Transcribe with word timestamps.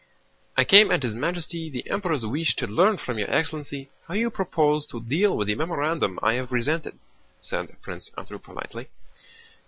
"I 0.57 0.63
came 0.63 0.89
at 0.89 1.03
His 1.03 1.15
Majesty 1.15 1.69
the 1.69 1.87
Emperor's 1.87 2.25
wish 2.25 2.55
to 2.55 2.65
learn 2.65 2.97
from 2.97 3.19
your 3.19 3.29
excellency 3.29 3.91
how 4.07 4.15
you 4.15 4.31
propose 4.31 4.87
to 4.87 4.99
deal 5.03 5.37
with 5.37 5.45
the 5.47 5.53
memorandum 5.53 6.17
I 6.23 6.33
have 6.41 6.49
presented," 6.49 6.97
said 7.39 7.79
Prince 7.83 8.09
Andrew 8.17 8.39
politely. 8.39 8.89